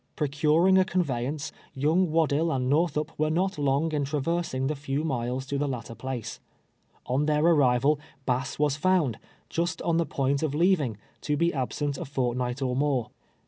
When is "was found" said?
8.57-9.19